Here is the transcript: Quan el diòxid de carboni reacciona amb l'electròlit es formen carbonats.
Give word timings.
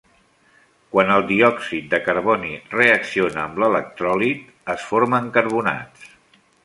Quan 0.93 1.11
el 1.15 1.25
diòxid 1.31 1.91
de 1.91 1.99
carboni 2.07 2.53
reacciona 2.73 3.43
amb 3.43 3.59
l'electròlit 3.65 4.49
es 4.77 4.87
formen 4.93 5.29
carbonats. 5.37 6.09